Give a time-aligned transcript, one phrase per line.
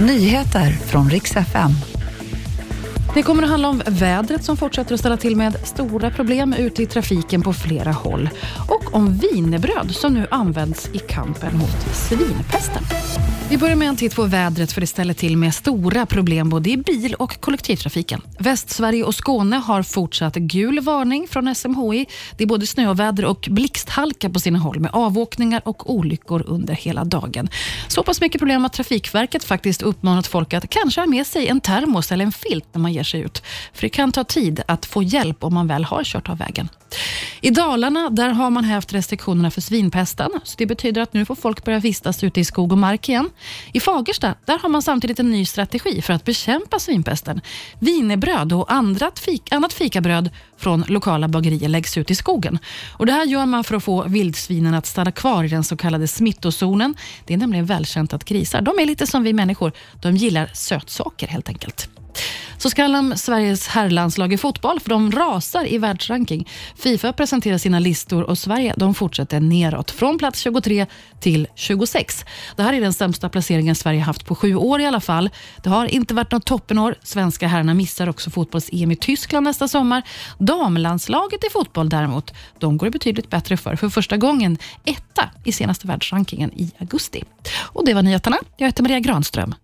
[0.00, 1.70] Nyheter från riks FM.
[3.14, 6.82] Det kommer att handla om vädret som fortsätter att ställa till med stora problem ute
[6.82, 8.30] i trafiken på flera håll.
[8.68, 12.82] Och om vinerbröd som nu används i kampen mot svinpesten.
[13.50, 16.70] Vi börjar med en titt på vädret för det ställer till med stora problem både
[16.70, 18.22] i bil och kollektivtrafiken.
[18.38, 22.06] Västsverige och Skåne har fortsatt gul varning från SMHI.
[22.36, 27.04] Det är både snöväder och blixthalka på sina håll med avåkningar och olyckor under hela
[27.04, 27.48] dagen.
[27.88, 31.60] Så pass mycket problem att Trafikverket faktiskt uppmanat folk att kanske ha med sig en
[31.60, 33.42] termos eller en filt när man ger sig ut.
[33.72, 36.68] För det kan ta tid att få hjälp om man väl har kört av vägen.
[37.40, 40.30] I Dalarna där har man hävt restriktionerna för svinpesten.
[40.44, 43.30] Så det betyder att nu får folk börja vistas ute i skog och mark igen.
[43.72, 47.40] I Fagersta där har man samtidigt en ny strategi för att bekämpa svinpesten.
[47.78, 52.58] Vinerbröd och annat, fik, annat fikabröd från lokala bagerier läggs ut i skogen.
[52.92, 55.76] Och Det här gör man för att få vildsvinen att stanna kvar i den så
[55.76, 56.94] kallade smittozonen.
[57.24, 59.72] Det är nämligen välkänt att grisar de är lite som vi människor.
[60.02, 61.97] De gillar sötsaker helt enkelt.
[62.58, 66.48] Så ska Sveriges herrlandslag i fotboll, för de rasar i världsranking.
[66.76, 70.86] Fifa presenterar sina listor och Sverige de fortsätter neråt, från plats 23
[71.20, 72.24] till 26.
[72.56, 75.30] Det här är den sämsta placeringen Sverige haft på sju år i alla fall.
[75.62, 76.94] Det har inte varit något toppenår.
[77.02, 80.02] Svenska herrarna missar också fotbolls-EM i Tyskland nästa sommar.
[80.38, 83.76] Damlandslaget i fotboll däremot, de går det betydligt bättre för.
[83.76, 87.24] För första gången etta i senaste världsrankingen i augusti.
[87.58, 88.36] Och Det var nyheterna.
[88.56, 89.54] Jag heter Maria Granström.